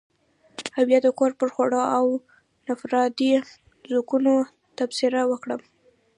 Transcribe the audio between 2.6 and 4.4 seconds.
انفرادي ذوقونو